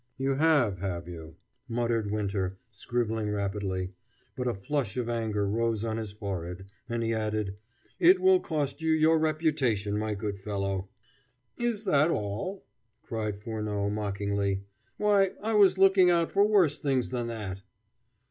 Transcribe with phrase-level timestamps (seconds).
[0.17, 1.35] "You have, have you?"
[1.67, 3.93] muttered Winter, scribbling rapidly;
[4.35, 7.57] but a flush of anger rose on his forehead, and he added:
[7.99, 10.89] "It will cost you your reputation, my good fellow!"
[11.55, 12.65] "Is that all?"
[13.03, 14.63] cried Furneaux mockingly.
[14.97, 17.61] "Why, I was looking out for worse things than that!"